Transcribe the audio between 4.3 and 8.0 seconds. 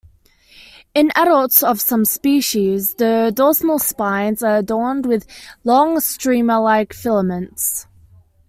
are adorned with long, streamer-like filaments.